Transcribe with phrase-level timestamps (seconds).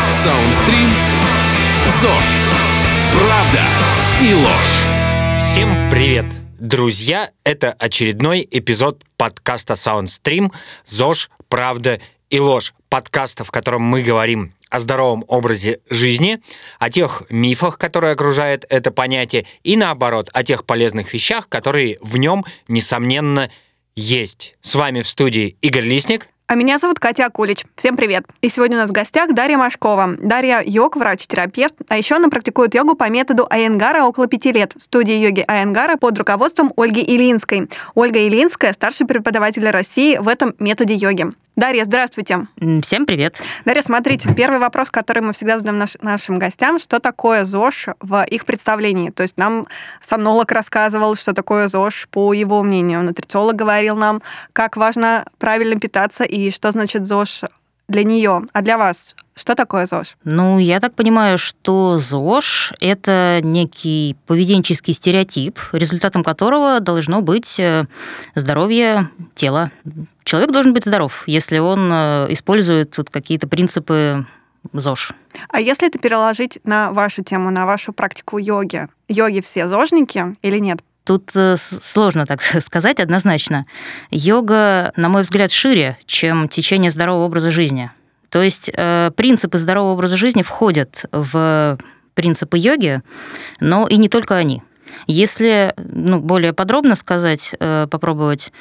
[0.00, 0.88] Подкаст Саундстрим
[2.00, 2.24] ЗОЖ.
[3.12, 3.60] Правда
[4.22, 5.42] и ложь.
[5.42, 6.24] Всем привет,
[6.58, 7.30] друзья!
[7.44, 10.52] Это очередной эпизод подкаста Soundstream
[10.86, 11.28] «ЗОЖ.
[11.50, 12.72] Правда и ложь».
[12.88, 16.40] Подкаста, в котором мы говорим о здоровом образе жизни,
[16.78, 22.16] о тех мифах, которые окружают это понятие, и наоборот, о тех полезных вещах, которые в
[22.16, 23.50] нем, несомненно,
[23.94, 24.56] есть.
[24.62, 26.30] С вами в студии Игорь Лисник.
[26.50, 27.64] А меня зовут Катя Акулич.
[27.76, 28.24] Всем привет.
[28.42, 30.16] И сегодня у нас в гостях Дарья Машкова.
[30.18, 34.82] Дарья йог, врач-терапевт, а еще она практикует йогу по методу Айенгара около пяти лет в
[34.82, 37.70] студии йоги Айенгара под руководством Ольги Илинской.
[37.94, 41.26] Ольга Илинская– старший преподаватель России в этом методе йоги.
[41.56, 42.46] Дарья, здравствуйте.
[42.82, 43.36] Всем привет.
[43.66, 48.24] Дарья, смотрите, первый вопрос, который мы всегда задаем наш, нашим гостям, что такое ЗОЖ в
[48.30, 49.10] их представлении?
[49.10, 49.66] То есть нам
[50.00, 53.02] сомнолог рассказывал, что такое ЗОЖ по его мнению.
[53.02, 57.42] Нутрициолог говорил нам, как важно правильно питаться и что значит ЗОЖ
[57.88, 58.42] для нее.
[58.52, 60.16] А для вас что такое ЗОЖ?
[60.24, 67.86] Ну, я так понимаю, что ЗОЖ– это некий поведенческий стереотип, результатом которого должно быть э,
[68.34, 69.70] здоровье тела.
[70.24, 74.26] Человек должен быть здоров, если он э, использует тут какие-то принципы
[74.74, 75.12] ЗОЖ.
[75.48, 78.88] А если это переложить на вашу тему, на вашу практику йоги?
[79.08, 80.80] Йоги все ЗОЖники или нет?
[81.10, 83.66] Тут э, сложно так сказать однозначно.
[84.12, 87.90] Йога, на мой взгляд, шире, чем течение здорового образа жизни.
[88.28, 91.78] То есть э, принципы здорового образа жизни входят в
[92.14, 93.00] принципы йоги,
[93.58, 94.62] но и не только они.
[95.08, 98.52] Если ну, более подробно сказать, э, попробовать,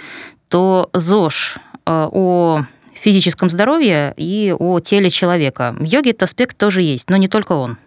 [0.48, 2.64] то ЗОЖ о
[2.96, 5.76] физическом здоровье и о теле человека.
[5.78, 7.78] В йоге этот аспект тоже есть, но не только он.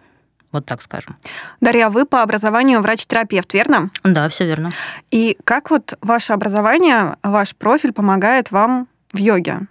[0.53, 1.17] Вот так скажем.
[1.59, 3.89] Дарья, вы по образованию врач-терапевт, верно?
[4.03, 4.71] Да, все верно.
[5.11, 9.61] И как вот ваше образование, ваш профиль помогает вам в йоге?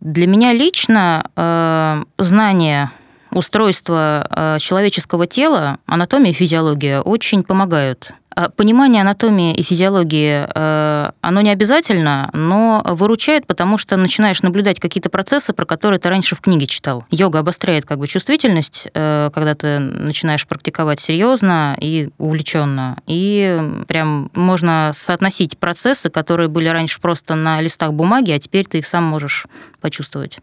[0.00, 2.90] Для меня лично э, знание
[3.30, 8.12] устройства э, человеческого тела, анатомия и физиология очень помогают
[8.56, 15.10] понимание анатомии и физиологии, э, оно не обязательно, но выручает, потому что начинаешь наблюдать какие-то
[15.10, 17.04] процессы, про которые ты раньше в книге читал.
[17.10, 22.96] Йога обостряет как бы чувствительность, э, когда ты начинаешь практиковать серьезно и увлеченно.
[23.06, 28.78] И прям можно соотносить процессы, которые были раньше просто на листах бумаги, а теперь ты
[28.78, 29.46] их сам можешь
[29.80, 30.38] почувствовать.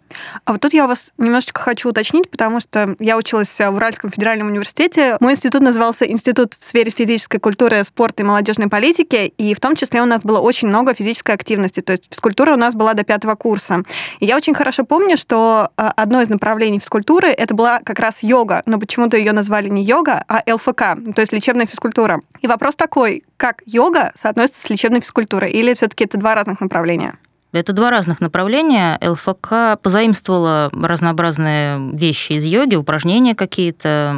[0.46, 4.48] А вот тут я вас немножечко хочу уточнить, потому что я училась в Уральском федеральном
[4.48, 5.18] университете.
[5.20, 9.76] Мой институт назывался Институт в сфере физической культуры спорта и молодежной политики, и в том
[9.76, 13.04] числе у нас было очень много физической активности, то есть физкультура у нас была до
[13.04, 13.84] пятого курса.
[14.20, 18.24] И я очень хорошо помню, что а, одно из направлений физкультуры это была как раз
[18.24, 22.22] йога, но почему-то ее назвали не йога, а ЛФК, то есть лечебная физкультура.
[22.42, 27.16] И вопрос такой, как йога соотносится с лечебной физкультурой, или все-таки это два разных направления?
[27.52, 29.00] Это два разных направления.
[29.02, 34.14] ЛФК позаимствовала разнообразные вещи из йоги, упражнения какие-то.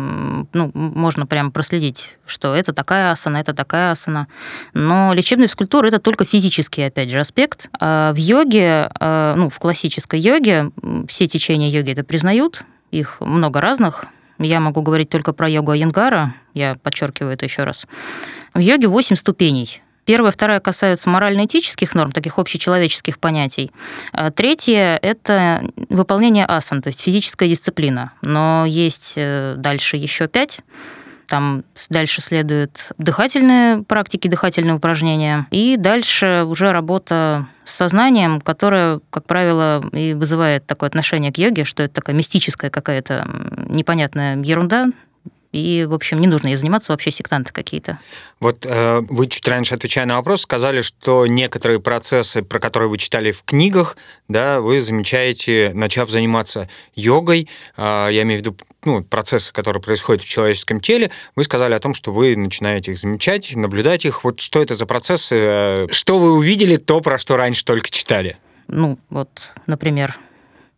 [0.52, 4.28] Ну, можно прям проследить, что это такая асана, это такая асана.
[4.74, 7.70] Но лечебная физкультура– это только физический, опять же, аспект.
[7.80, 10.72] А в йоге, а, ну, в классической йоге,
[11.08, 14.06] все течения йоги это признают, их много разных.
[14.40, 17.88] Я могу говорить только про йогу Айенгара, я подчеркиваю это еще раз.
[18.54, 23.72] В йоге 8 ступеней– Первая, вторая касаются морально-этических норм, таких общечеловеческих понятий.
[24.12, 28.12] А третье– это выполнение асан, то есть физическая дисциплина.
[28.22, 30.60] Но есть э, дальше еще пять.
[31.28, 35.48] Там дальше следуют дыхательные практики, дыхательные упражнения.
[35.50, 41.64] И дальше уже работа с сознанием, которая, как правило, и вызывает такое отношение к йоге,
[41.64, 43.26] что это такая мистическая какая-то
[43.70, 44.88] непонятная ерунда,
[45.52, 48.00] и, в общем, не нужно ей заниматься вообще сектанты какие-то.
[48.40, 52.98] Вот э, вы чуть раньше, отвечая на вопрос, сказали, что некоторые процессы, про которые вы
[52.98, 53.98] читали в книгах,
[54.28, 60.24] да, вы замечаете, начав заниматься йогой, э, я имею в виду ну, процессы, которые происходят
[60.24, 64.24] в человеческом теле, вы сказали о том, что вы начинаете их замечать, наблюдать их.
[64.24, 65.36] Вот что это за процессы?
[65.38, 68.38] Э, что вы увидели, то, про что раньше только читали?
[68.68, 70.18] Ну, вот, например,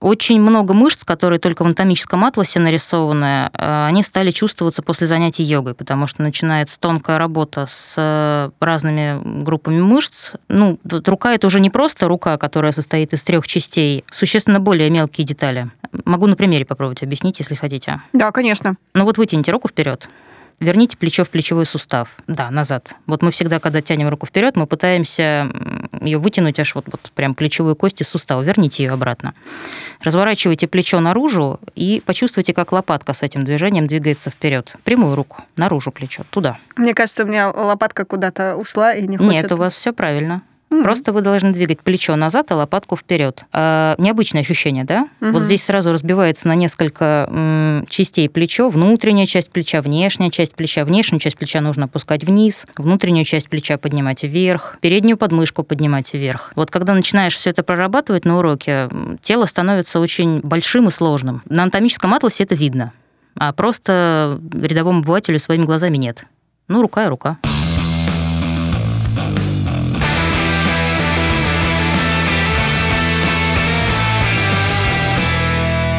[0.03, 5.43] очень много мышц, которые только в анатомическом атласе нарисованы, э, они стали чувствоваться после занятий
[5.43, 10.33] йогой, потому что начинается тонкая работа с э, разными группами мышц.
[10.49, 15.25] Ну, рука это уже не просто рука, которая состоит из трех частей, существенно более мелкие
[15.25, 15.69] детали.
[16.03, 18.01] Могу на примере попробовать объяснить, если хотите.
[18.11, 18.75] Да, конечно.
[18.93, 20.09] Ну вот вытяните руку вперед.
[20.63, 22.15] Верните плечо в плечевой сустав.
[22.27, 22.95] Да, назад.
[23.05, 25.51] Вот мы всегда, когда тянем руку вперед, мы пытаемся
[25.99, 28.41] ее вытянуть аж вот, вот прям плечевую кость из сустава.
[28.41, 29.33] Верните ее обратно.
[30.01, 34.73] Разворачивайте плечо наружу и почувствуйте, как лопатка с этим движением двигается вперед.
[34.85, 36.57] Прямую руку, наружу плечо, туда.
[36.77, 39.31] Мне кажется, у меня лопатка куда-то ушла и не хочет.
[39.31, 40.43] Нет, у вас все правильно.
[40.73, 40.83] Мгм.
[40.83, 43.45] Просто вы должны двигать плечо назад, а лопатку вперед.
[43.51, 45.07] А, необычное ощущение, да?
[45.19, 45.33] Мгм.
[45.33, 48.69] Вот здесь сразу разбивается на несколько м, частей плечо.
[48.69, 50.83] Внутренняя часть плеча, внешняя часть плеча.
[50.83, 56.51] Внешнюю часть плеча нужно опускать вниз, внутреннюю часть плеча поднимать вверх, переднюю подмышку поднимать вверх.
[56.55, 58.89] Вот когда начинаешь все это прорабатывать на уроке,
[59.21, 61.43] тело становится очень большим и сложным.
[61.47, 62.93] На анатомическом атласе это видно,
[63.37, 66.25] а просто рядовому обывателю своими глазами нет.
[66.67, 67.37] Ну, рука и рука.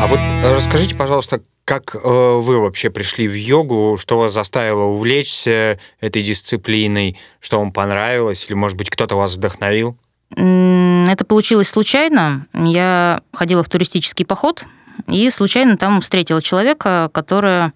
[0.05, 5.81] А вот расскажите, пожалуйста, как э, вы вообще пришли в йогу, что вас заставило увлечься
[5.99, 9.97] этой дисциплиной, что вам понравилось, или, может быть, кто-то вас вдохновил?
[10.37, 12.47] Это получилось случайно.
[12.53, 14.67] Я ходила в туристический поход
[15.09, 17.73] и случайно там встретила человека, которая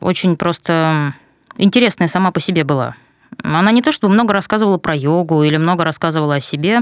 [0.00, 1.14] очень просто
[1.58, 2.96] интересная сама по себе была.
[3.44, 6.80] Она не то чтобы много рассказывала про йогу или много рассказывала о себе,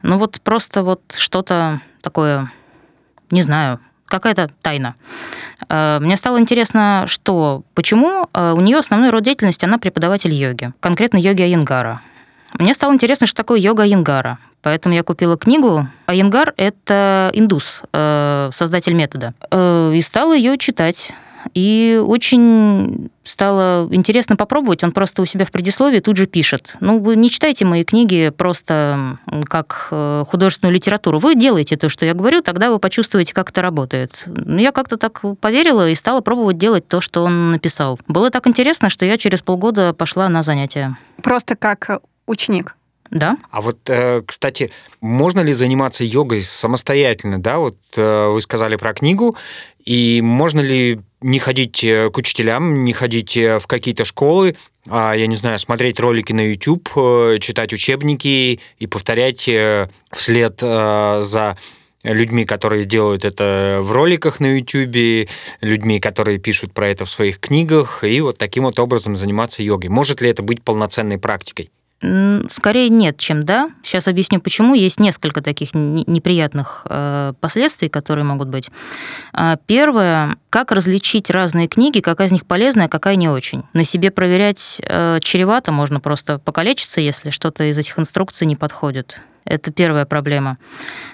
[0.00, 2.50] но вот просто вот что-то такое,
[3.30, 4.94] не знаю, какая-то тайна.
[5.68, 10.72] Э, Мне стало интересно, что, почему э, у нее основной род деятельности, она преподаватель йоги,
[10.80, 12.00] конкретно йоги Айенгара.
[12.58, 14.38] Мне стало интересно, что такое йога Айенгара.
[14.62, 15.86] Поэтому я купила книгу.
[16.06, 19.34] Айенгар— это индус, э, создатель метода.
[19.52, 21.12] И стала ее читать.
[21.54, 24.84] И очень стало интересно попробовать.
[24.84, 26.76] Он просто у себя в предисловии тут же пишет.
[26.80, 31.18] Ну, вы не читайте мои книги просто как э, художественную литературу.
[31.18, 34.24] Вы делаете то, что я говорю, тогда вы почувствуете, как это работает.
[34.26, 37.98] Ну, я как-то так поверила и стала пробовать делать то, что он написал.
[38.06, 40.96] Было так интересно, что я через полгода пошла на занятия.
[41.22, 42.76] Просто как ученик.
[43.10, 43.36] Да?
[43.50, 44.70] А вот, э, кстати,
[45.00, 47.58] можно ли заниматься йогой самостоятельно, да?
[47.58, 49.36] Вот э, вы сказали про книгу,
[49.84, 54.56] и можно ли не ходить э, к учителям, не ходить в какие-то школы,
[54.88, 56.88] а, я не знаю, смотреть ролики на YouTube,
[57.40, 59.48] читать учебники и повторять
[60.12, 61.56] вслед за
[62.04, 65.28] людьми, которые делают это в роликах на YouTube,
[65.60, 69.90] людьми, которые пишут про это в своих книгах, и вот таким вот образом заниматься йогой.
[69.90, 71.68] Может ли это быть полноценной практикой?
[72.00, 73.70] Скорее нет, чем да.
[73.82, 74.74] Сейчас объясню, почему.
[74.74, 78.68] Есть несколько таких не- неприятных э, последствий, которые могут быть.
[79.32, 83.62] А, Первое, как различить разные книги, какая из них полезная, какая не очень.
[83.72, 89.18] На себе проверять э, чревато, можно просто покалечиться, если что-то из этих инструкций не подходит.
[89.46, 90.58] Это первая проблема.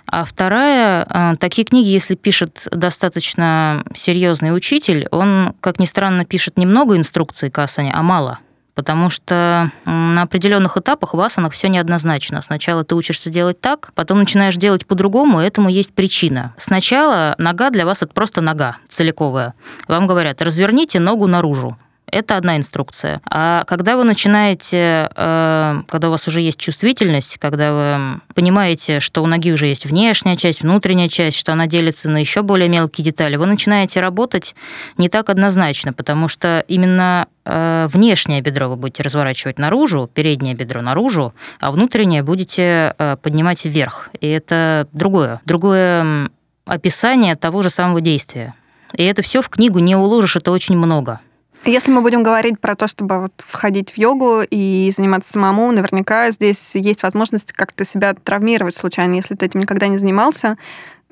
[0.08, 6.58] А вторая, э, такие книги, если пишет достаточно серьезный учитель, он, как ни странно, пишет
[6.58, 8.40] немного инструкций к асане, а мало.
[8.74, 12.40] Потому что на определенных этапах в асанах все неоднозначно.
[12.40, 16.54] Сначала ты учишься делать так, потом начинаешь делать по-другому, и этому есть причина.
[16.56, 19.54] Сначала нога для вас это просто нога целиковая.
[19.88, 21.76] Вам говорят, разверните ногу наружу.
[22.12, 23.22] Это одна инструкция.
[23.24, 29.22] А когда вы начинаете, э, когда у вас уже есть чувствительность, когда вы понимаете, что
[29.22, 33.02] у ноги уже есть внешняя часть, внутренняя часть, что она делится на еще более мелкие
[33.02, 34.54] детали, вы начинаете работать
[34.98, 40.82] не так однозначно, потому что именно э, внешнее бедро вы будете разворачивать наружу, переднее бедро
[40.82, 44.10] наружу, а внутреннее будете э, поднимать вверх.
[44.20, 46.28] И это другое, другое
[46.66, 48.52] описание того же самого действия.
[48.94, 51.20] И это все в книгу не уложишь, это очень много.
[51.64, 56.30] Если мы будем говорить про то, чтобы вот входить в йогу и заниматься самому, наверняка
[56.32, 59.14] здесь есть возможность как-то себя травмировать случайно.
[59.14, 60.56] Если ты этим никогда не занимался,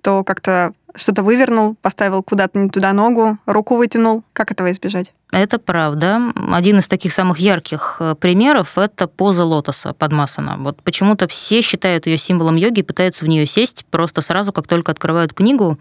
[0.03, 4.25] то как-то что-то вывернул, поставил куда-то не туда ногу, руку вытянул.
[4.33, 5.13] Как этого избежать?
[5.31, 6.33] Это правда.
[6.53, 10.57] Один из таких самых ярких э, примеров– это поза лотоса подмасана.
[10.59, 14.91] Вот почему-то все считают ее символом йоги, пытаются в нее сесть просто сразу, как только
[14.91, 15.79] открывают книгу,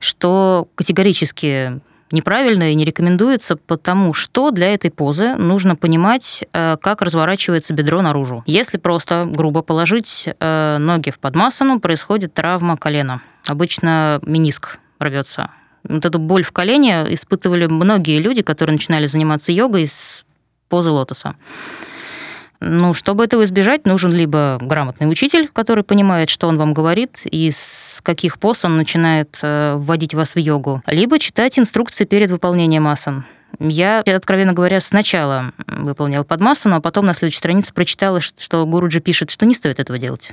[0.00, 7.02] что категорически неправильно и не рекомендуется, потому что для этой позы нужно понимать, э, как
[7.02, 8.42] разворачивается бедро наружу.
[8.46, 13.20] Если просто грубо положить э, ноги в подмасану, происходит травма колена.
[13.46, 15.50] Обычно мениск рвется.
[15.84, 20.24] Вот эту боль в колене испытывали многие люди, которые начинали заниматься йогой с
[20.68, 21.36] позы лотоса.
[22.60, 27.50] Ну, чтобы этого избежать, нужен либо грамотный учитель, который понимает, что он вам говорит, и
[27.50, 32.88] с каких поз он начинает э, вводить вас в йогу, либо читать инструкции перед выполнением
[32.88, 33.24] асан.
[33.58, 39.30] Я, откровенно говоря, сначала выполняла подмасану, а потом на следующей странице прочитала, что Гуруджи пишет,
[39.30, 40.32] что не стоит этого делать.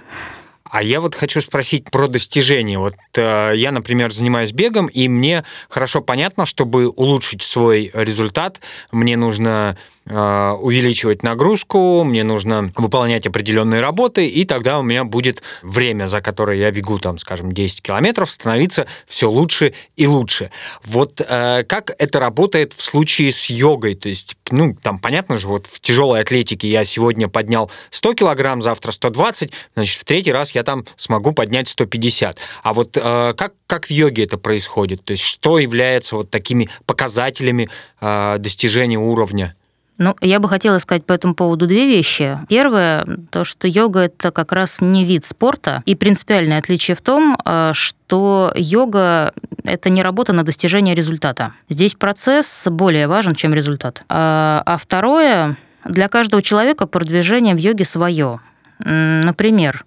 [0.70, 2.80] А я вот хочу спросить про достижения.
[2.80, 8.60] Вот э, я, например, занимаюсь бегом, и мне хорошо понятно, чтобы улучшить свой результат,
[8.92, 16.08] мне нужно увеличивать нагрузку, мне нужно выполнять определенные работы, и тогда у меня будет время,
[16.08, 20.52] за которое я бегу, там, скажем, 10 километров, становиться все лучше и лучше.
[20.84, 23.96] Вот э, как это работает в случае с йогой?
[23.96, 28.62] То есть, ну, там, понятно же, вот в тяжелой атлетике я сегодня поднял 100 килограмм,
[28.62, 32.38] завтра 120, значит, в третий раз я там смогу поднять 150.
[32.64, 35.04] А вот э, как, как в йоге это происходит?
[35.06, 37.70] То есть, что является вот такими показателями
[38.02, 39.56] э, достижения уровня?
[39.98, 42.40] Ну, я бы хотела сказать по этому поводу две вещи.
[42.50, 47.38] Первое, то, что йога– это как раз не вид спорта, и принципиальное отличие в том,
[47.46, 49.34] э, что йога–
[49.64, 51.54] это не работа на достижение результата.
[51.70, 54.04] Здесь процесс более важен, чем результат.
[54.10, 58.40] А, а второе, для каждого человека продвижение в йоге свое.
[58.80, 59.86] Например,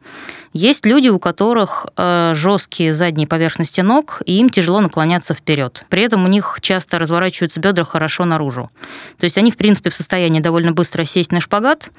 [0.53, 5.85] есть люди, у которых э, жесткие задние поверхности ног, и им тяжело наклоняться вперед.
[5.91, 8.71] При этом у них часто разворачиваются бедра хорошо наружу.
[9.19, 11.91] То есть они, в принципе, в состоянии довольно быстро сесть на шпагат,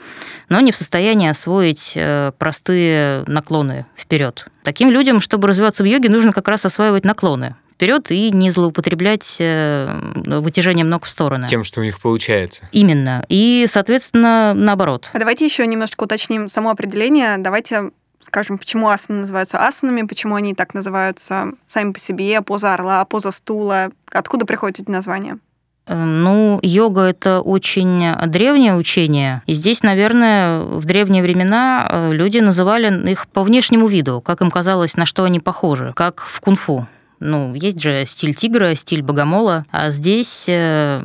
[0.49, 4.47] но не в состоянии освоить э, простые наклоны вперед.
[4.63, 9.37] Таким людям, чтобы развиваться в йоге, нужно как раз осваивать наклоны вперед и не злоупотреблять
[9.37, 11.47] э, вытяжением ног в стороны.
[11.47, 12.67] Тем, что у них получается.
[12.71, 13.23] Именно.
[13.29, 15.11] И, соответственно, наоборот.
[15.13, 17.37] А давайте еще немножко уточним само определение.
[17.37, 23.05] Давайте скажем, почему асаны называются асанами, почему они так называются сами по себе, поза орла,
[23.05, 23.89] поза стула.
[24.11, 25.37] Откуда приходят эти названия?
[25.85, 29.43] Э, ну, йога– это очень древнее учение.
[29.45, 34.49] И здесь, наверное, в древние времена э, люди называли их по внешнему виду, как им
[34.49, 36.87] казалось, на что они похожи, как в кунг-фу.
[37.19, 39.65] Ну, есть же стиль тигра, стиль богомола.
[39.71, 41.01] А здесь э,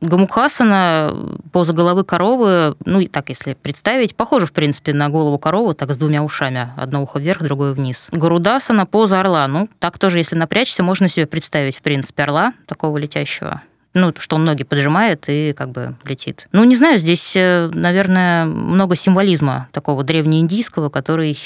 [0.00, 5.74] Гамукхасана, поза головы коровы, ну, и так, если представить, похоже, в принципе, на голову коровы,
[5.74, 6.72] так с двумя ушами.
[6.76, 8.08] Одно ухо вверх, другое вниз.
[8.12, 9.46] Гарудасана, поза орла.
[9.48, 13.62] Ну, так тоже, если напрячься, можно себе представить, в принципе, орла такого летящего
[13.94, 16.48] ну, что он ноги поджимает и как бы летит.
[16.52, 21.38] Ну, не знаю, здесь, э, наверное, много символизма такого древнеиндийского, который,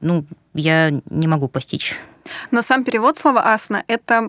[0.00, 1.96] ну, я не могу постичь.
[2.50, 4.28] Но сам перевод слова асна– это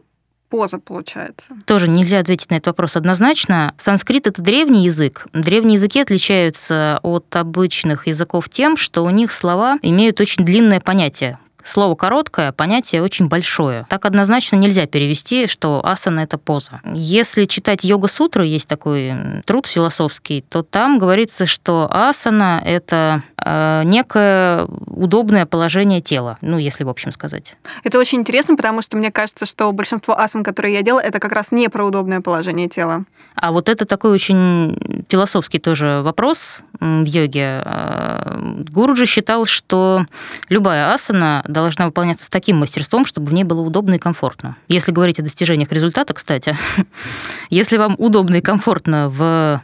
[0.50, 1.56] поза получается?
[1.65, 3.74] Тоже нельзя ответить на этот вопрос однозначно.
[3.77, 5.25] Санскрит— это древний язык.
[5.34, 11.39] Древние языки отличаются от обычных языков тем, что у них слова имеют очень длинное понятие,
[11.63, 13.86] Слово короткое, понятие очень большое.
[13.89, 16.82] Так однозначно нельзя перевести, что асана– это поза.
[16.93, 19.13] Если читать йога-сутры, есть такой
[19.46, 26.84] труд философский, то там говорится, что асана– это э, некое удобное положение тела, ну, если
[26.84, 27.55] в общем сказать.
[27.84, 31.32] Это очень интересно, потому что мне кажется, что большинство асан, которые я делала, это как
[31.32, 33.05] раз не про удобное положение тела.
[33.36, 37.62] А вот это такой очень философский тоже вопрос в йоге.
[37.65, 40.05] Э, Гуруджи считал, что
[40.50, 44.57] любая асана должна выполняться с таким мастерством, чтобы в ней было удобно и комфортно.
[44.67, 46.57] Если говорить о достижениях результата, кстати,
[47.50, 49.62] если вам удобно и комфортно в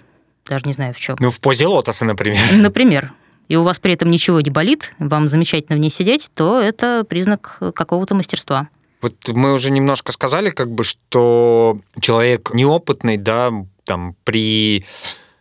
[0.50, 1.15] даже не знаю в чем.
[1.19, 2.41] Ну, в позе лотоса, например.
[2.53, 3.13] Например.
[3.50, 7.03] И у вас при этом ничего не болит, вам замечательно в ней сидеть, то это
[7.08, 8.69] признак какого-то мастерства.
[9.01, 13.51] Вот мы уже немножко сказали, как бы, что человек неопытный, да,
[13.86, 14.86] там при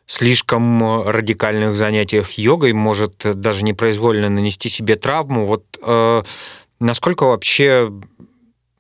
[0.09, 5.47] слишком радикальных занятиях йогой может даже непроизвольно нанести себе травму.
[5.47, 6.23] Вот э,
[6.81, 7.93] насколько вообще,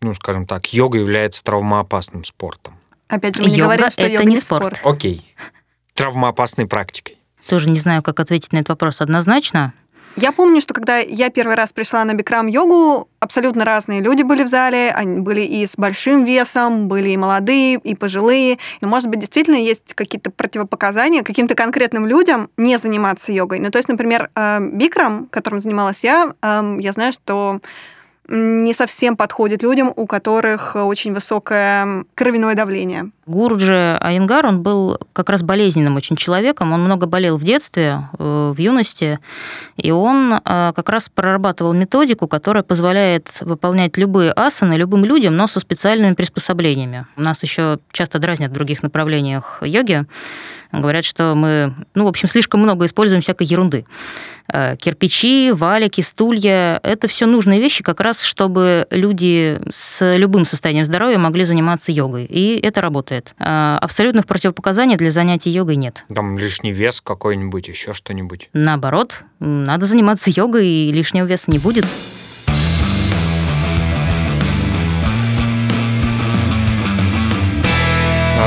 [0.00, 2.74] ну, скажем так, йога является травмоопасным спортом?
[3.08, 4.78] Опять же, мы не говорим, что это йога не не спорт.
[4.78, 4.94] спорт.
[4.96, 5.34] Окей.
[5.94, 7.18] Травмоопасной практикой.
[7.46, 9.74] Тоже не знаю, как ответить на этот вопрос однозначно.
[10.20, 14.48] Я помню, что когда я первый раз пришла на бикрам-йогу, абсолютно разные люди были в
[14.48, 14.90] зале.
[14.90, 18.58] Они были и с большим весом, были и молодые, и пожилые.
[18.80, 23.60] И, может быть, действительно есть какие-то противопоказания каким-то конкретным людям не заниматься йогой.
[23.60, 27.60] Ну, то есть, например, э, бикрам, которым занималась я, эм, я знаю, что
[28.28, 33.10] не совсем подходит людям, у которых очень высокое кровяное давление.
[33.26, 38.52] Гурджи Айнгар, он был как раз болезненным очень человеком, он много болел в детстве, э,
[38.54, 39.18] в юности,
[39.76, 40.40] и он э,
[40.74, 47.06] как раз прорабатывал методику, которая позволяет выполнять любые асаны любым людям, но со специальными приспособлениями.
[47.16, 50.04] У нас еще часто дразнят в других направлениях йоги,
[50.72, 53.84] говорят, что мы, ну, в общем, слишком много используем всякой ерунды.
[54.50, 60.84] Э, кирпичи, валики, стулья– это все нужные вещи как раз, чтобы люди с любым состоянием
[60.84, 62.24] здоровья могли заниматься йогой.
[62.24, 63.34] И это работает.
[63.38, 66.04] Э, абсолютных противопоказаний для занятий йогой нет.
[66.14, 68.48] Там лишний вес какой-нибудь, еще что-нибудь.
[68.54, 71.84] Наоборот, надо заниматься йогой, и лишнего веса не будет.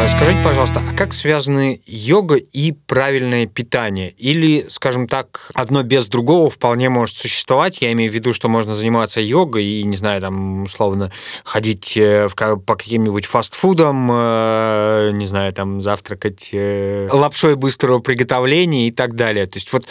[0.07, 4.09] Скажите, пожалуйста, а как связаны йога и правильное питание?
[4.11, 7.81] Или, скажем так, одно без другого вполне может существовать?
[7.81, 11.11] Я имею в виду, что можно заниматься йогой и, не знаю, там, условно,
[11.43, 18.91] ходить э, по каким-нибудь фастфудам, э, не знаю, там, завтракать э, лапшой быстрого приготовления и
[18.91, 19.45] так далее.
[19.45, 19.85] То есть вот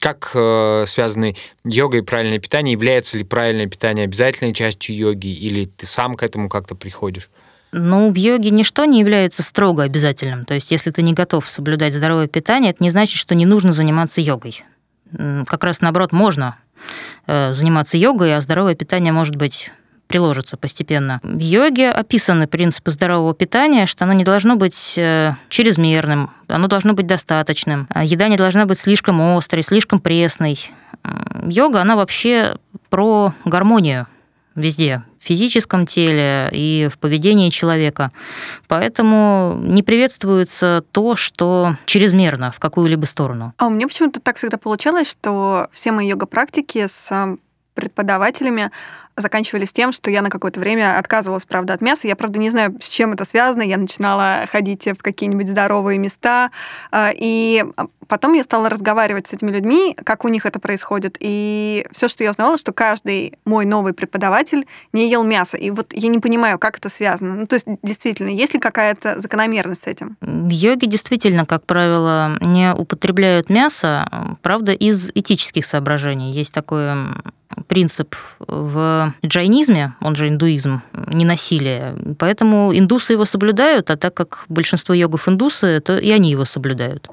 [0.00, 2.72] как э, связаны йога и правильное питание?
[2.72, 7.28] Является ли правильное питание обязательной частью йоги, или ты сам к этому как-то приходишь?
[7.72, 10.44] Ну, в йоге ничто не является строго обязательным.
[10.44, 13.72] То есть, если ты не готов соблюдать здоровое питание, это не значит, что не нужно
[13.72, 14.64] заниматься йогой.
[15.46, 16.56] Как раз наоборот, можно
[17.26, 19.72] э, заниматься йогой, а здоровое питание может быть
[20.10, 21.20] приложится постепенно.
[21.22, 26.94] В йоге описаны принципы здорового питания, что оно не должно быть э, чрезмерным, оно должно
[26.94, 27.86] быть достаточным.
[27.90, 30.58] А Еда не должна быть слишком острой, слишком пресной.
[31.44, 32.56] Йога, она вообще
[32.88, 34.08] про гармонию
[34.54, 38.10] везде, в физическом теле и в поведении человека.
[38.68, 43.54] Поэтому не приветствуется то, что чрезмерно в какую-либо сторону.
[43.58, 47.36] А у меня почему-то так всегда получалось, что все мои йога-практики с а,
[47.74, 48.70] преподавателями
[49.20, 52.06] заканчивались тем, что я на какое-то время отказывалась, правда, от мяса.
[52.06, 53.62] Я, правда, не знаю, с чем это связано.
[53.62, 56.50] Я начинала ходить в какие-нибудь здоровые места.
[56.90, 57.64] а, И
[58.08, 61.16] потом я стала разговаривать с этими людьми, как у них это происходит.
[61.20, 65.56] И все, что я узнавала, что каждый мой новый преподаватель не ел мясо.
[65.56, 67.34] И вот я не понимаю, как это связано.
[67.34, 70.16] Ну, то есть, действительно, есть ли какая-то закономерность с этим?
[70.20, 76.32] В йоге действительно, как правило, не употребляют мясо, правда, из этических соображений.
[76.32, 76.90] Есть такой
[77.68, 81.96] принцип в джайнизме, он же индуизм, ненасилие.
[82.18, 87.08] Поэтому индусы его соблюдают, а так как большинство йогов индусы, то и они его соблюдают.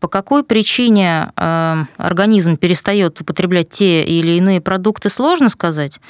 [0.00, 6.00] По какой причине э, организм перестает употреблять те или иные продукты, сложно сказать.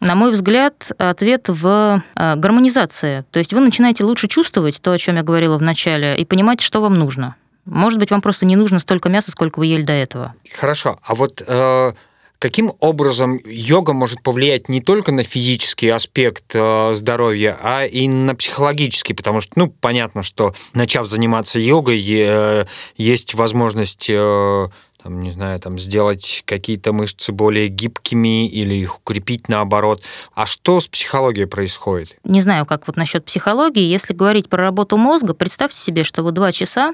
[0.00, 3.24] На мой взгляд, ответ в э, гармонизации.
[3.30, 6.60] То есть вы начинаете лучше чувствовать то, о чем я говорила в начале, и понимать,
[6.60, 7.34] что вам нужно.
[7.66, 10.34] Может быть, вам просто не нужно столько мяса, сколько вы ели до этого.
[10.58, 11.92] Хорошо, а вот э,
[12.40, 18.34] каким образом йога может повлиять не только на физический аспект э, здоровья, а и на
[18.34, 19.12] психологический?
[19.12, 22.64] Потому что, ну, понятно, что начав заниматься йогой, э,
[22.96, 24.06] есть возможность...
[24.10, 24.68] э,
[25.02, 30.02] там, не знаю, там, сделать какие-то мышцы более гибкими или их укрепить наоборот.
[30.34, 32.18] А что с психологией происходит?
[32.22, 33.82] Не знаю, как вот насчет психологии.
[33.82, 36.92] Если говорить про работу мозга, представьте себе, что вы два часа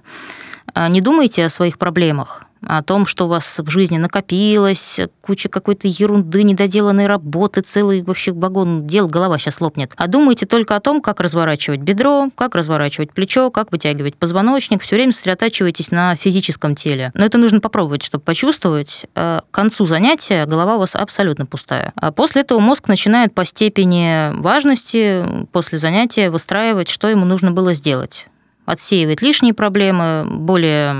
[0.88, 5.88] не думаете о своих проблемах, о том, что у вас в жизни накопилось, куча какой-то
[5.88, 9.92] ерунды, недоделанной работы, целый вообще вагон дел, голова сейчас лопнет.
[9.96, 14.82] А думаете только о том, как разворачивать бедро, как разворачивать плечо, как вытягивать позвоночник.
[14.82, 17.10] Все время сосредотачиваетесь на физическом теле.
[17.14, 19.06] Но это нужно попробовать, чтобы почувствовать.
[19.14, 21.92] А К концу занятия голова у вас абсолютно пустая.
[21.96, 27.74] А после этого мозг начинает по степени важности после занятия выстраивать, что ему нужно было
[27.74, 28.26] сделать
[28.66, 30.94] отсеивает лишние проблемы, более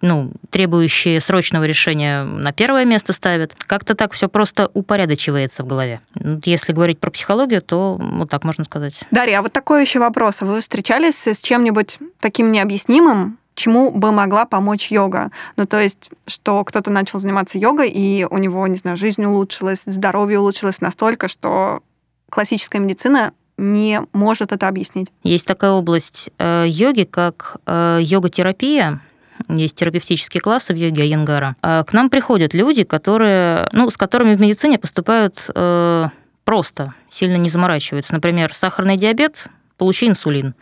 [0.00, 3.54] ну, требующие срочного решения на первое место ставит.
[3.54, 6.00] Как-то так все просто упорядочивается в голове.
[6.14, 9.02] Ну, Если говорить про психологию, то вот так можно сказать.
[9.10, 10.40] Дарья, а вот такой еще вопрос.
[10.40, 15.30] Вы встречались с чем-нибудь таким необъяснимым, чему бы могла помочь йога?
[15.56, 19.82] Ну, то есть, что кто-то начал заниматься йогой, и у него, не знаю, жизнь улучшилась,
[19.84, 21.82] здоровье улучшилось настолько, что
[22.30, 25.08] классическая медицина не может это объяснить.
[25.22, 29.00] Есть такая область э, йоги, как э, йога-терапия.
[29.48, 31.54] Есть терапевтические классы в йоге Айенгара.
[31.62, 36.08] А К нам приходят люди, которые, ну, с которыми в медицине поступают э,
[36.44, 38.12] просто, сильно не заморачиваются.
[38.12, 39.46] Например, сахарный диабет,
[39.78, 40.54] получи инсулин.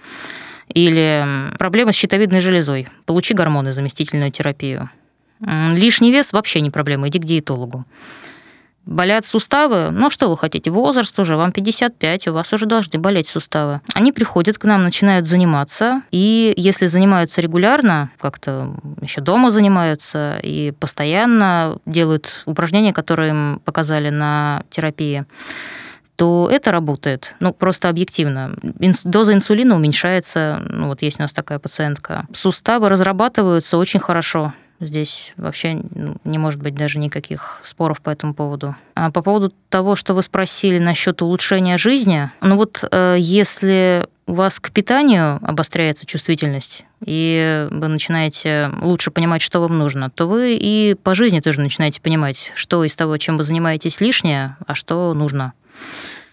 [0.68, 4.90] Или м, проблема с щитовидной железой, получи гормоны, заместительную терапию.
[5.40, 7.84] Лишний вес вообще не проблема, иди к диетологу.
[8.88, 13.28] Болят суставы, ну что вы хотите, возраст уже, вам 55, у вас уже должны болеть
[13.28, 13.82] суставы.
[13.92, 20.72] Они приходят к нам, начинают заниматься, и если занимаются регулярно, как-то еще дома занимаются, и
[20.80, 25.26] постоянно делают упражнения, которые им показали на терапии,
[26.16, 27.34] то это работает.
[27.40, 28.54] Ну, просто объективно.
[28.80, 30.62] Инс- Доза инсулина уменьшается.
[30.66, 32.26] Ну, вот есть у нас такая пациентка.
[32.32, 34.54] Суставы разрабатываются очень хорошо.
[34.80, 38.76] Здесь вообще ну, не может быть даже никаких споров по этому поводу.
[38.94, 44.34] А по поводу того, что вы спросили насчет улучшения жизни, ну вот э, если у
[44.34, 50.56] вас к питанию обостряется чувствительность, и вы начинаете лучше понимать, что вам нужно, то вы
[50.60, 55.12] и по жизни тоже начинаете понимать, что из того, чем вы занимаетесь лишнее, а что
[55.14, 55.54] нужно.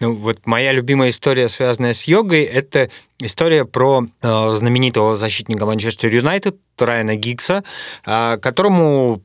[0.00, 6.14] Ну, вот моя любимая история, связанная с йогой, это история про э, знаменитого защитника Манчестер
[6.14, 7.64] Юнайтед Райана Гиггса,
[8.04, 9.22] э, которому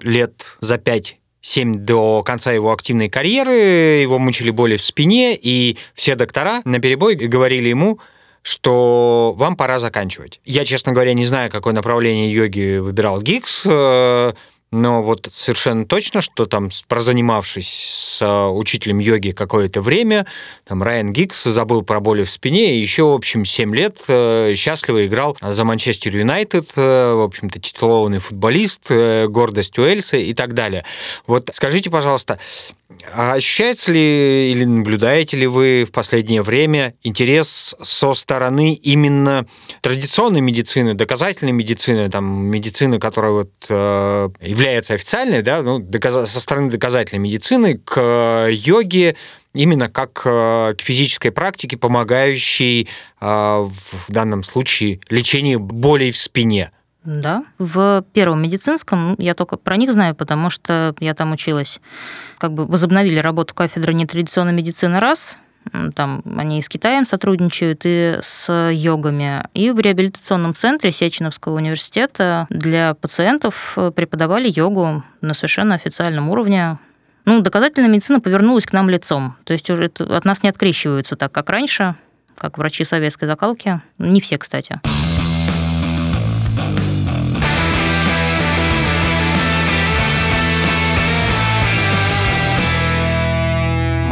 [0.00, 5.76] лет за пять 7 до конца его активной карьеры, его мучили боли в спине, и
[5.94, 7.98] все доктора на перебой говорили ему,
[8.42, 10.40] что вам пора заканчивать.
[10.44, 14.32] Я, честно говоря, не знаю, какое направление йоги выбирал Гикс, э,
[14.72, 20.26] но вот совершенно точно, что там, прозанимавшись с э, учителем йоги какое-то время,
[20.64, 24.54] там Райан Гикс забыл про боли в спине и еще, в общем, 7 лет э,
[24.56, 30.84] счастливо играл за Манчестер Юнайтед, э, в общем-то, титулованный футболист, гордость Уэльса и так далее.
[31.26, 32.38] Вот скажите, пожалуйста,
[33.14, 39.46] а ощущается ли или наблюдаете ли вы в последнее время интерес со стороны именно
[39.80, 46.30] традиционной медицины, доказательной медицины, там, медицины, которая вот, э, является официальной, да, ну, доказ...
[46.30, 49.16] со стороны доказательной медицины к йоге
[49.54, 52.88] именно как э, к физической практике, помогающей
[53.20, 53.72] э, в
[54.08, 56.72] данном случае лечению болей в спине?
[57.04, 61.80] Да, в первом медицинском я только про них знаю, потому что я там училась.
[62.38, 65.36] Как бы возобновили работу кафедры нетрадиционной медицины раз,
[65.94, 69.44] там они и с Китаем сотрудничают, и с йогами.
[69.54, 76.78] И в реабилитационном центре Сеченовского университета для пациентов преподавали йогу на совершенно официальном уровне.
[77.24, 79.36] Ну, доказательная медицина повернулась к нам лицом.
[79.44, 81.94] То есть уже от нас не открещиваются так, как раньше,
[82.36, 83.80] как врачи советской закалки.
[83.98, 84.80] Не все, кстати.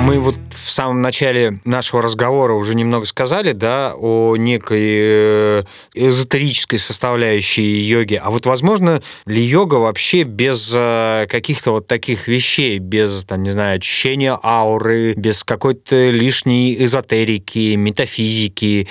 [0.06, 5.62] Мы вот в самом начале нашего разговора уже немного сказали, да, о некой э,
[5.94, 8.14] эзотерической составляющей йоги.
[8.14, 13.50] А вот возможно ли йога вообще без э, каких-то вот таких вещей, без, там, не
[13.50, 18.88] знаю, ощущения ауры, без какой-то лишней эзотерики, метафизики,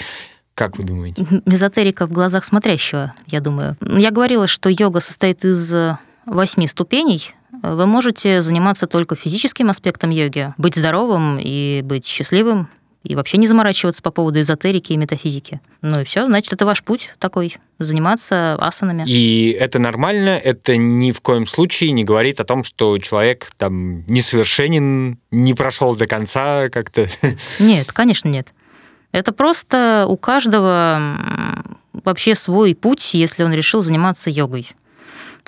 [0.54, 1.26] как вы думаете?
[1.46, 3.78] Эзотерика в глазах смотрящего, я думаю.
[3.82, 5.74] Я говорила, что йога состоит из
[6.26, 12.68] восьми ступеней, вы можете заниматься только физическим аспектом йоги, быть здоровым и быть счастливым,
[13.04, 15.62] и вообще не заморачиваться по поводу эзотерики и метафизики.
[15.82, 19.06] Ну и все, значит, это ваш путь такой, заниматься асанами.
[19.08, 24.06] И это нормально, это ни в коем случае не говорит о том, что человек там
[24.08, 27.10] несовершенен, не прошел до конца как-то.
[27.60, 28.54] Нет, конечно, нет.
[29.12, 31.02] Это просто у каждого
[31.94, 34.68] вообще свой путь, если он решил заниматься йогой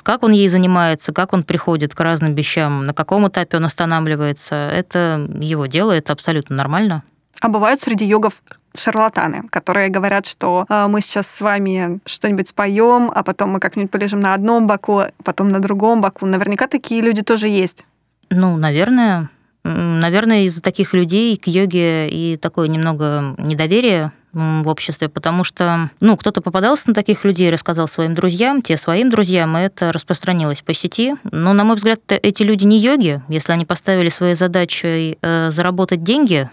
[0.02, 4.56] как он ей занимается, как он приходит к разным вещам, на каком этапе он останавливается,
[4.56, 7.04] это его дело, это абсолютно нормально.
[7.42, 8.42] А бывают среди йогов
[8.76, 13.92] шарлатаны, которые говорят, что э, мы сейчас с вами что-нибудь споем, а потом мы как-нибудь
[13.92, 16.26] полежим на одном боку, потом на другом боку.
[16.26, 17.86] Наверняка такие люди тоже есть.
[18.30, 19.30] Ну, наверное.
[19.64, 26.16] Наверное, из-за таких людей к йоге и такое немного недоверие в обществе, потому что, ну,
[26.18, 30.74] кто-то попадался на таких людей, рассказал своим друзьям, те своим друзьям, и это распространилось по
[30.74, 31.16] сети.
[31.32, 33.22] Но, на мой взгляд, эти люди не йоги.
[33.28, 36.50] Если они поставили своей задачей э, заработать деньги,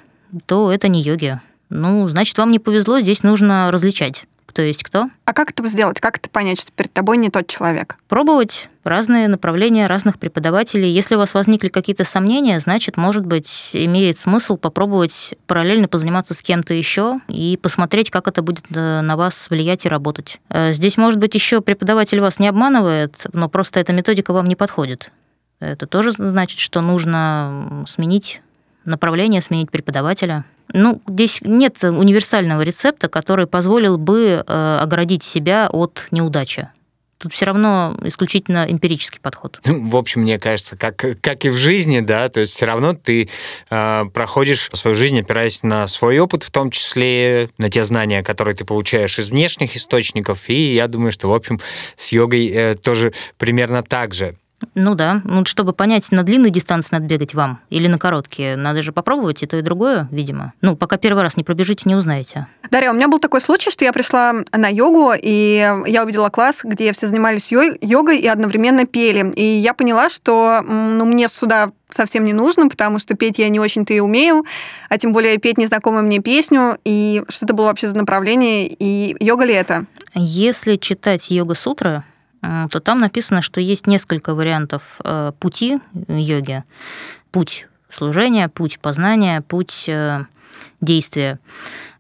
[0.46, 1.40] то это не йоги.
[1.70, 5.10] Ну, значит, вам не повезло, здесь нужно различать кто есть кто.
[5.26, 6.00] А как это сделать?
[6.00, 7.96] Как это понять, что перед тобой не тот человек?
[8.08, 10.90] Пробовать разные направления разных преподавателей.
[10.90, 16.42] Если у вас возникли какие-то сомнения, значит, может быть, имеет смысл попробовать параллельно позаниматься с
[16.42, 20.40] кем-то еще и посмотреть, как это будет э, на вас влиять и работать.
[20.48, 24.56] Э, здесь, может быть, еще преподаватель вас не обманывает, но просто эта методика вам не
[24.56, 25.10] подходит.
[25.60, 28.40] Это тоже значит, что нужно сменить
[28.84, 30.44] направление, сменить преподавателя.
[30.72, 36.68] Ну, здесь нет универсального рецепта, который позволил бы э, оградить себя от неудачи.
[37.18, 39.60] Тут все равно исключительно эмпирический подход.
[39.64, 42.92] Ну, в общем, мне кажется, как, как и в жизни, да, то есть все равно
[42.92, 43.28] ты
[43.70, 48.54] э, проходишь свою жизнь, опираясь на свой опыт, в том числе на те знания, которые
[48.54, 50.48] ты получаешь из внешних источников.
[50.48, 51.60] И я думаю, что, в общем,
[51.96, 54.36] с йогой э, тоже примерно так же.
[54.74, 58.82] Ну да, ну чтобы понять, на длинной дистанции надо бегать вам или на короткие, надо
[58.82, 60.52] же попробовать и то, и другое, видимо.
[60.62, 62.46] Ну, пока первый раз не пробежите, не узнаете.
[62.70, 66.60] Дарья, у меня был такой случай, что я пришла на йогу, и я увидела класс,
[66.64, 69.32] где все занимались йогой и одновременно пели.
[69.34, 73.60] И я поняла, что ну, мне сюда совсем не нужно, потому что петь я не
[73.60, 74.44] очень-то и умею,
[74.88, 79.16] а тем более петь незнакомую мне песню, и что это было вообще за направление, и
[79.24, 79.86] йога ли это?
[80.14, 82.02] Если читать йога-сутры,
[82.40, 86.64] то там написано, что есть несколько вариантов э, пути йоги.
[87.30, 90.24] Путь служения, путь познания, путь э,
[90.80, 91.38] действия.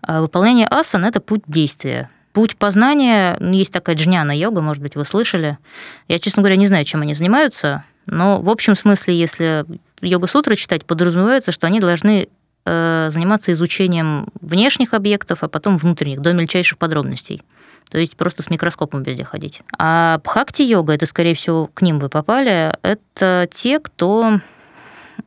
[0.02, 2.10] А выполнение асан– это путь действия.
[2.32, 5.58] Путь познания, ну, есть такая джняна йога, может быть, вы слышали.
[6.06, 9.64] Я, честно говоря, не знаю, чем они занимаются, но в общем смысле, если
[10.00, 12.28] йога-сутры читать, подразумевается, что они должны
[12.64, 17.42] э, заниматься изучением внешних объектов, а потом внутренних, до мельчайших подробностей.
[17.90, 19.62] То есть просто с микроскопом везде ходить.
[19.78, 24.40] А бхакти-йога, это, скорее всего, к ним вы попали, это те, кто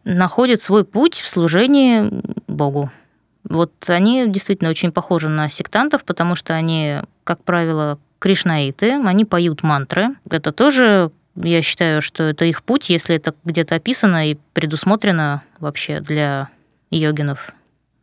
[0.04, 2.10] находит свой путь в служении
[2.48, 2.92] Богу.
[3.44, 9.64] Вот они действительно очень похожи на сектантов, потому что они, как правило, кришнаиты, они поют
[9.64, 10.10] мантры.
[10.30, 16.02] Это тоже я считаю, что это их путь, если это где-то описано и предусмотрено вообще
[16.02, 16.50] для
[16.92, 17.54] йогинов.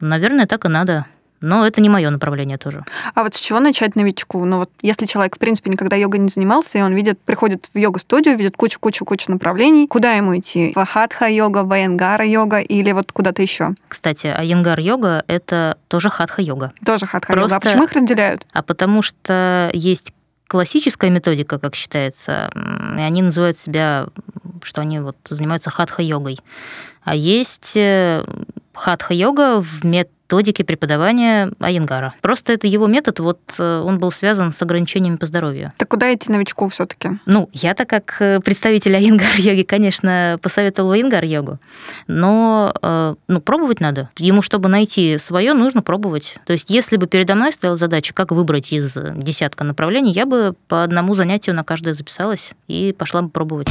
[0.00, 1.06] Наверное, так и надо.
[1.40, 2.84] Но это не мое направление тоже.
[3.14, 4.44] А вот с чего начать новичку?
[4.44, 7.78] Ну вот если человек, в принципе, никогда йогой не занимался, и он видит, приходит в
[7.78, 10.72] йога-студию, видит кучу-кучу-кучу направлений, куда ему идти?
[10.74, 13.74] В хатха-йога, в айенгара-йога или вот куда-то еще?
[13.88, 16.72] Кстати, айенгар-йога— это тоже хатха-йога.
[16.84, 17.48] Тоже хатха-йога.
[17.48, 17.56] Просто...
[17.56, 18.46] А почему их разделяют?
[18.52, 20.12] А потому что есть
[20.48, 22.50] классическая методика, как считается,
[22.96, 24.06] и они называют себя,
[24.62, 26.38] что они вот занимаются хатха-йогой.
[27.04, 28.24] А есть э,
[28.74, 29.84] хатха-йога в
[30.28, 32.14] методике преподавания Айенгара.
[32.20, 35.72] Просто это его метод, вот э, он был связан с ограничениями по здоровью.
[35.78, 41.58] Так куда идти новичку все таки Ну, я-то как э, представитель Айенгар-йоги, конечно, посоветовал Айенгар-йогу,
[42.06, 42.74] но
[43.28, 44.10] ну, пробовать надо.
[44.18, 46.36] Ему, чтобы найти свое, нужно пробовать.
[46.44, 50.54] То есть, если бы передо мной стояла задача, как выбрать из десятка направлений, я бы
[50.68, 53.68] по одному занятию на каждое записалась и пошла бы пробовать.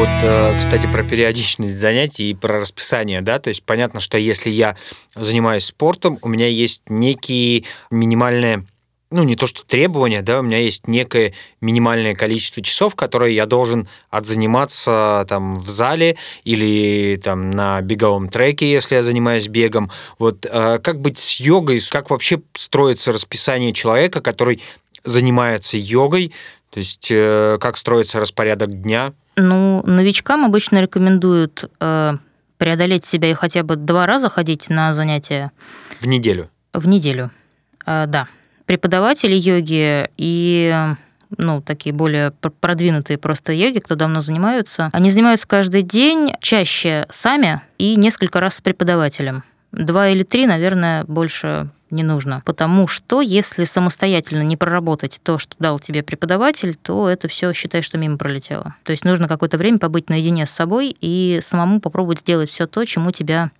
[0.00, 4.48] Вот, э, кстати, про периодичность занятий и про расписание, да, то есть понятно, что если
[4.48, 4.74] я
[5.14, 8.64] занимаюсь спортом, у меня есть некие минимальные
[9.10, 13.44] ну, не то что требования, да, у меня есть некое минимальное количество часов, которые я
[13.44, 19.90] должен отзаниматься там в зале или там на беговом треке, если я занимаюсь бегом.
[20.18, 24.62] Вот э, как быть с йогой, как вообще строится расписание человека, который
[25.04, 26.32] занимается йогой,
[26.70, 29.12] то есть э, как строится распорядок дня?
[29.42, 32.16] Ну, новичкам обычно рекомендуют э,
[32.58, 35.50] преодолеть себя и хотя бы два раза ходить на занятия.
[36.00, 36.50] В неделю?
[36.72, 37.30] В неделю,
[37.86, 38.28] э, да.
[38.66, 40.72] Преподаватели йоги и
[41.38, 47.62] ну, такие более продвинутые просто йоги, кто давно занимаются, они занимаются каждый день, чаще сами
[47.78, 49.44] и несколько раз с преподавателем.
[49.72, 52.42] Два или три, наверное, больше не нужно.
[52.44, 57.82] Потому что если самостоятельно не проработать то, что дал тебе преподаватель, то это все считай,
[57.82, 58.74] что мимо пролетело.
[58.84, 62.84] То есть нужно какое-то время побыть наедине с собой и самому попробовать сделать все то,
[62.84, 63.50] чему тебя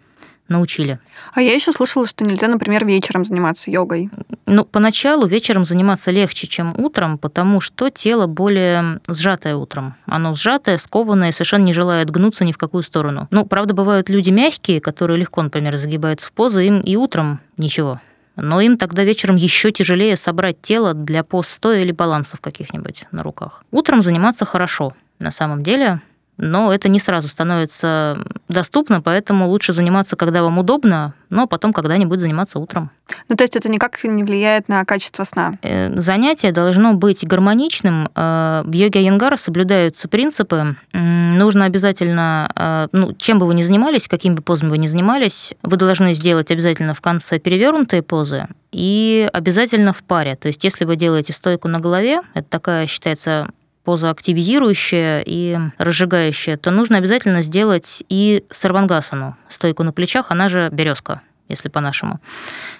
[0.51, 0.99] научили.
[1.33, 4.11] А я еще слышала, что нельзя, например, вечером заниматься йогой.
[4.47, 9.95] Ну, поначалу вечером заниматься легче, чем утром, потому что тело более сжатое утром.
[10.07, 13.29] Оно сжатое, скованное, совершенно не желает гнуться ни в какую сторону.
[13.31, 18.01] Ну, правда, бывают люди мягкие, которые легко, например, загибаются в позы, им и утром ничего.
[18.41, 23.65] Но им тогда вечером еще тяжелее собрать тело для постоя или балансов каких-нибудь на руках.
[23.71, 24.93] Утром заниматься хорошо.
[25.19, 26.01] На самом деле
[26.41, 32.19] но это не сразу становится доступно, поэтому лучше заниматься, когда вам удобно, но потом когда-нибудь
[32.19, 32.91] заниматься утром.
[33.29, 35.59] Ну, то есть это никак не влияет на качество сна?
[35.63, 38.09] Э, занятие должно быть гармоничным.
[38.15, 40.77] Э, в йоге Айенгара соблюдаются принципы.
[40.93, 45.55] Нужно обязательно, э, ну, чем бы вы ни занимались, какими бы позами вы ни занимались,
[45.63, 50.37] вы должны сделать обязательно в конце перевернутые позы и обязательно в паре.
[50.37, 53.49] То есть если вы делаете стойку на голове, это такая считается
[53.91, 60.69] поза активизирующая и разжигающая, то нужно обязательно сделать и сарвангасану, стойку на плечах, она же
[60.71, 62.21] березка если по-нашему.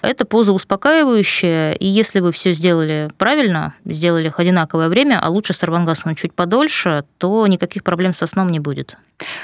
[0.01, 5.51] Это поза успокаивающая, и если вы все сделали правильно, сделали их одинаковое время, а лучше
[5.51, 8.95] сарвангасану чуть подольше, то никаких проблем со сном не будет.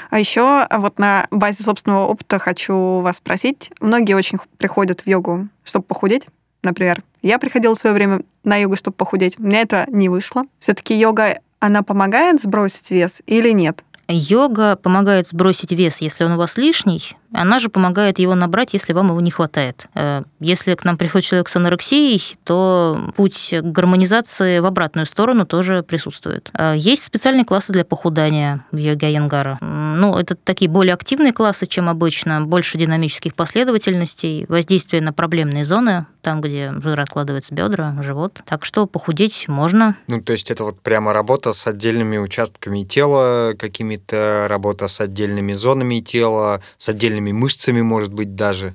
[0.08, 3.70] А еще вот на базе собственного опыта хочу вас спросить.
[3.80, 6.28] Многие очень приходят в йогу, чтобы похудеть,
[6.62, 7.02] например.
[7.20, 9.38] Я приходила в свое время на йогу, чтобы похудеть.
[9.38, 10.44] У меня это не вышло.
[10.58, 13.84] Все-таки йога она помогает сбросить вес или нет?
[14.08, 18.92] Йога помогает сбросить вес, если он у вас лишний, она же помогает его набрать, если
[18.92, 19.86] вам его не хватает.
[19.94, 25.46] Э, если к нам приходит человек с анорексией, то путь к гармонизации в обратную сторону
[25.46, 26.50] тоже присутствует.
[26.54, 29.58] Э, есть специальные классы для похудания в йоге Аянгара.
[29.60, 36.06] Ну, это такие более активные классы, чем обычно, больше динамических последовательностей, воздействие на проблемные зоны,
[36.22, 38.40] там, где жир откладывается бедра, живот.
[38.44, 39.96] Так что похудеть можно.
[40.06, 45.52] Ну, то есть это вот прямо работа с отдельными участками тела, какими-то работа с отдельными
[45.52, 48.74] зонами тела, с отдельными отдельными мышцами, может быть, даже.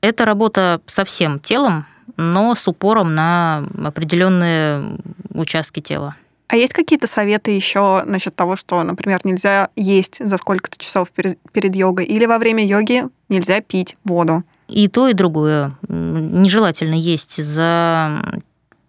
[0.00, 4.98] Это работа со всем телом, но с упором на определенные
[5.30, 6.14] участки тела.
[6.48, 11.38] А есть какие-то советы еще насчет того, что, например, нельзя есть за сколько-то часов перед,
[11.52, 14.44] перед йогой, или во время йоги нельзя пить воду?
[14.68, 15.76] И то, и другое.
[15.88, 18.42] Нежелательно есть за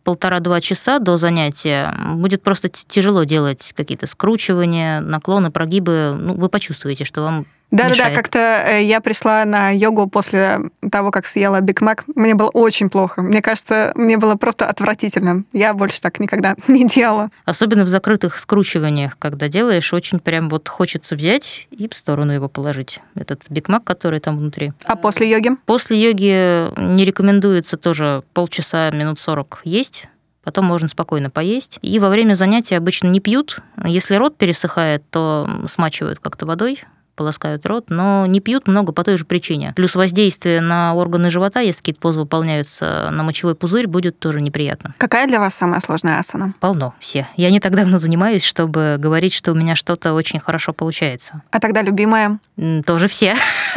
[0.03, 6.15] полтора-два часа до занятия будет просто тяжело делать какие-то скручивания, наклоны, прогибы.
[6.17, 11.27] Ну, вы почувствуете, что вам Да-да-да, как-то э, я пришла на йогу после того, как
[11.27, 12.05] съела Биг Мак.
[12.15, 13.21] Мне было очень плохо.
[13.21, 15.43] Мне кажется, мне было просто отвратительно.
[15.51, 17.29] Я больше так никогда не делала.
[17.45, 22.47] Особенно в закрытых скручиваниях, когда делаешь, очень прям вот хочется взять и в сторону его
[22.47, 23.01] положить.
[23.15, 24.71] Этот Биг Мак, который там внутри.
[24.85, 25.51] А после йоги?
[25.65, 30.07] После йоги не рекомендуется тоже полчаса, минут 40 есть.
[30.43, 31.77] Потом можно спокойно поесть.
[31.81, 33.59] И во время занятия обычно не пьют.
[33.83, 36.85] Если рот пересыхает, то смачивают как-то водой,
[37.17, 39.73] полоскают рот, но не пьют много по той же причине.
[39.75, 44.95] Плюс воздействие на органы живота, если какие-то позы выполняются на мочевой пузырь, будет тоже неприятно.
[44.97, 46.53] Какая для вас самая сложная асана?
[46.61, 47.27] Полно все.
[47.35, 51.41] Я не так давно занимаюсь, чтобы говорить, что у меня что-то очень хорошо получается.
[51.51, 52.39] А тогда любимая?
[52.85, 53.35] Тоже все.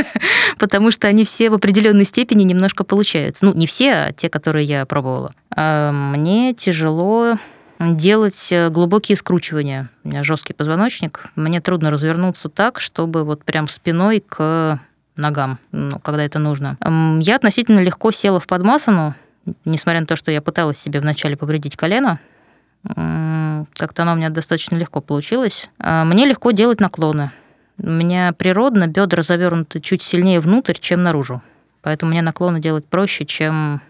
[0.59, 3.47] Потому что они все в определенной степени немножко получаются.
[3.47, 5.33] Ну, не все, а те, которые я пробовала.
[5.57, 7.37] А Мне тяжело
[7.81, 9.89] делать э, глубокие скручивания.
[10.05, 11.25] У меня жесткий позвоночник.
[11.35, 14.79] Мне трудно развернуться так, чтобы вот прям спиной к
[15.17, 16.77] ногам, ну, когда это нужно.
[17.21, 19.15] Я относительно легко села в подмасану,
[19.65, 22.19] несмотря на то, что я пыталась себе вначале повредить колено.
[22.83, 25.69] Как-то оно у меня достаточно легко получилось.
[25.79, 27.31] А Мне легко делать наклоны.
[27.79, 31.43] У меня природно бедра завернуты чуть сильнее внутрь, чем наружу.
[31.83, 33.81] Поэтому мне наклоны делать проще, чем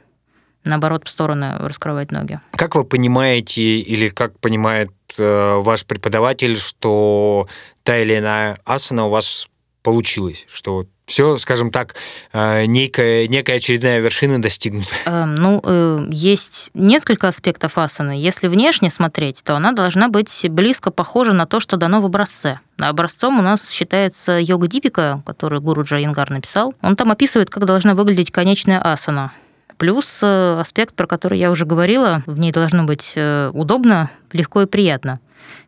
[0.64, 2.40] наоборот в стороны раскрывать ноги.
[2.53, 7.49] Как вы понимаете или как понимает э, ваш преподаватель, что
[7.83, 9.49] та или иная асана у вас
[9.83, 10.46] получилась?
[10.49, 11.96] Что все, скажем так,
[12.33, 14.94] э, некая, некая очередная вершина достигнута?
[15.05, 18.12] Э, Ну, э, есть несколько аспектов асаны.
[18.12, 22.61] Если внешне смотреть, то она должна быть близко похожа на то, что дано в образце.
[22.81, 26.75] Образцом у нас считается йога Дипика, который гуру Джаянгар написал.
[26.81, 29.33] Он там описывает, как должна выглядеть конечная асана.
[29.81, 34.61] Плюс э, аспект, про который я уже говорила, в ней должно быть э, удобно, легко
[34.61, 35.21] и приятно.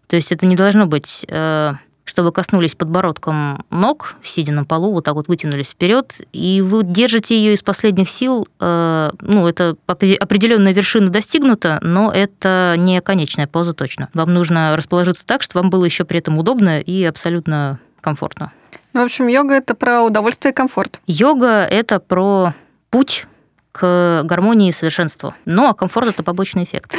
[0.07, 1.72] То есть это не должно быть, э,
[2.05, 6.83] что вы коснулись подбородком ног, сидя на полу, вот так вот вытянулись вперед, и вы
[6.85, 8.46] держите ее из последних сил.
[8.61, 14.11] Ну, это опре- определенная вершина достигнута, но это не конечная поза точно.
[14.12, 18.53] Вам нужно расположиться так, чтобы вам было еще при этом удобно и абсолютно комфортно.
[18.92, 21.01] Ну, в общем, йога— это про удовольствие и комфорт.
[21.07, 22.53] Йога— это про
[22.90, 23.27] путь
[23.72, 25.35] к гармонии и совершенству.
[25.44, 26.94] Ну, а комфорт— это побочный эффект.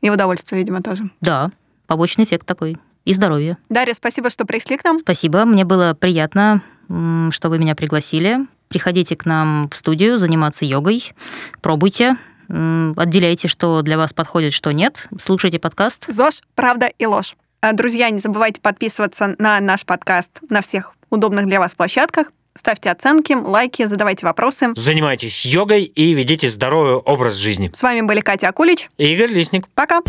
[0.00, 1.10] И удовольствие, видимо, тоже.
[1.20, 1.50] Да,
[1.86, 2.76] побочный эффект такой.
[3.04, 3.56] И здоровье.
[3.70, 4.98] Дарья, спасибо, что пришли к нам.
[4.98, 8.40] Спасибо, мне было приятно, что вы меня пригласили.
[8.68, 11.14] Приходите к нам в студию заниматься йогой,
[11.62, 12.16] пробуйте,
[12.48, 15.08] отделяйте, что для вас подходит, что нет.
[15.18, 16.04] Слушайте подкаст.
[16.08, 17.34] ЗОЖ, правда и ложь.
[17.72, 22.26] Друзья, не забывайте подписываться на наш подкаст на всех удобных для вас площадках.
[22.58, 24.70] Ставьте оценки, лайки, задавайте вопросы.
[24.74, 27.70] Занимайтесь йогой и ведите здоровый образ жизни.
[27.72, 28.90] С вами были Катя Акулич.
[28.98, 29.68] И Игорь Лисник.
[29.76, 30.00] Пока!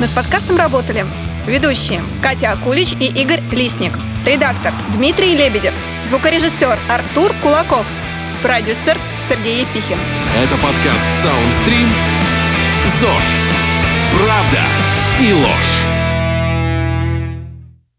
[0.00, 1.04] Над подкастом работали
[1.46, 3.92] ведущие Катя Акулич и Игорь Лисник,
[4.24, 5.74] редактор Дмитрий Лебедев,
[6.08, 7.84] звукорежиссер Артур Кулаков,
[8.42, 8.96] продюсер
[9.28, 9.98] Сергей Епихин.
[10.36, 11.86] Это подкаст Soundstream.
[13.00, 13.24] ЗОЖ.
[14.14, 14.62] Правда
[15.20, 15.99] и ложь.